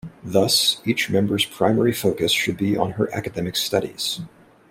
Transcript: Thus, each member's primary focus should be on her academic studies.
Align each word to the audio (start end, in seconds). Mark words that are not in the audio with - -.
Thus, 0.23 0.81
each 0.83 1.11
member's 1.11 1.45
primary 1.45 1.93
focus 1.93 2.31
should 2.31 2.57
be 2.57 2.75
on 2.75 2.93
her 2.93 3.13
academic 3.13 3.55
studies. 3.55 4.19